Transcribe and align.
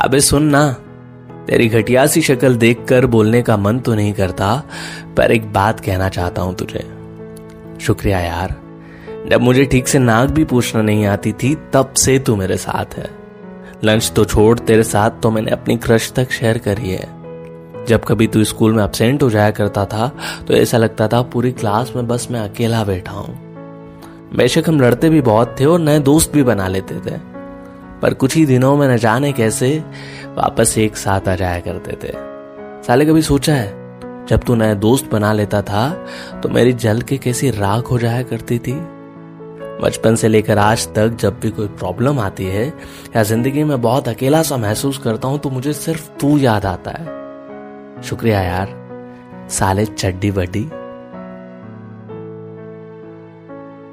अबे 0.00 0.20
सुन 0.20 0.44
ना, 0.44 0.68
तेरी 1.46 1.68
घटिया 1.68 2.06
सी 2.06 2.20
शक्ल 2.22 2.56
देखकर 2.56 3.06
बोलने 3.06 3.42
का 3.42 3.56
मन 3.56 3.78
तो 3.78 3.94
नहीं 3.94 4.12
करता, 4.12 4.54
पर 5.16 5.32
एक 5.32 5.52
बात 5.52 5.80
कहना 5.80 6.08
चाहता 6.08 6.42
हूँ 6.42 6.54
तुझे। 6.54 6.84
शुक्रिया 7.80 8.20
यार, 8.20 8.54
जब 9.30 9.40
मुझे 9.40 9.64
ठीक 9.64 9.88
से 9.88 9.98
नाक 9.98 10.30
भी 10.30 10.44
पूछना 10.44 10.82
नहीं 10.82 11.06
आती 11.06 11.32
थी, 11.32 11.54
तब 11.72 11.92
से 11.94 12.18
तू 12.18 12.36
मेरे 12.36 12.56
साथ 12.56 12.94
है। 12.94 13.08
लंच 13.84 14.12
तो 14.16 14.24
छोड़, 14.24 14.58
तेरे 14.58 14.82
साथ 14.82 15.10
तो 15.22 15.30
मैंने 15.30 15.50
अपनी 15.50 15.76
क्रश 15.76 16.12
तक 16.12 16.30
शेयर 16.30 16.58
करी 16.58 16.90
है। 16.90 17.84
जब 17.86 18.04
कभी 18.04 18.26
तू 18.26 18.44
स्कूल 18.44 18.72
में 18.72 18.84
एबसेंट 18.84 19.22
हो 19.22 19.30
जाया 19.30 19.50
करता 19.50 19.84
था 19.84 20.08
तो 20.48 20.54
ऐसा 20.54 20.78
लगता 20.78 21.08
था 21.08 21.22
पूरी 21.22 21.52
क्लास 21.52 21.92
में 21.96 22.06
बस 22.08 22.28
मैं 22.30 22.40
अकेला 22.40 22.84
बैठा 22.84 23.12
हूँ। 23.12 23.34
बेशक 24.36 24.68
हम 24.68 24.80
लड़ते 24.80 25.10
भी 25.10 25.20
बहुत 25.20 25.56
थे 25.60 25.64
और 25.64 25.80
नए 25.80 25.98
दोस्त 26.00 26.32
भी 26.32 26.42
बना 26.42 26.68
लेते 26.68 26.94
थे। 26.94 27.31
पर 28.02 28.14
कुछ 28.14 28.36
ही 28.36 28.44
दिनों 28.46 28.76
में 28.76 28.86
न 28.88 28.96
जाने 28.96 29.32
कैसे 29.32 29.78
वापस 30.36 30.76
एक 30.78 30.96
साथ 30.96 31.28
आ 31.28 31.34
जाया 31.36 31.60
करते 31.60 31.96
थे। 32.02 32.12
साले 32.86 33.06
कभी 33.06 33.22
सोचा 33.22 33.54
है, 33.54 33.68
जब 34.26 34.44
तू 34.46 34.54
नए 34.54 34.74
दोस्त 34.76 35.10
बना 35.12 35.32
लेता 35.32 35.62
था 35.62 35.88
तो 36.42 36.48
मेरी 36.48 36.72
जल 36.74 37.00
के 37.02 37.18
कैसी 37.18 37.50
राख 37.50 37.90
हो 37.90 37.98
जाया 37.98 38.22
करती 38.22 38.58
थी? 38.58 38.74
बचपन 39.82 40.14
से 40.14 40.28
लेकर 40.28 40.58
आज 40.58 40.86
तक 40.94 41.16
जब 41.20 41.38
भी 41.40 41.50
कोई 41.50 41.68
प्रॉब्लम 41.68 42.18
आती 42.18 42.44
है, 42.44 42.66
या 43.16 43.22
ज़िंदगी 43.22 43.64
में 43.64 43.80
बहुत 43.82 44.08
अकेला 44.08 44.42
सा 44.42 44.56
महसूस 44.56 44.98
करता 44.98 45.28
हूँ 45.28 45.38
तो 45.38 45.50
मुझे 45.50 45.72
सिर्फ़ 45.72 46.08
तू 46.20 46.36
याद 46.38 46.66
आता 46.66 46.90
है। 46.90 48.02
शुक्रिया 48.02 48.40
यार, 48.42 48.78
साले 49.50 49.84
चड्डी 49.86 50.30
बड्डी 50.30 50.68